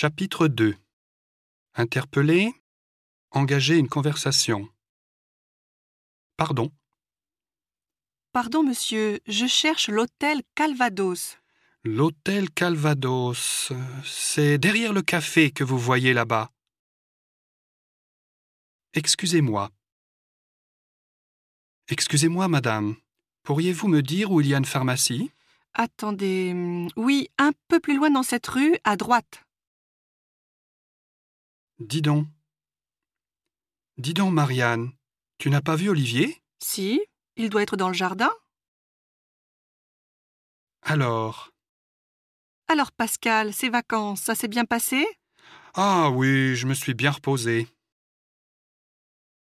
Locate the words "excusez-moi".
18.94-19.72, 21.88-22.46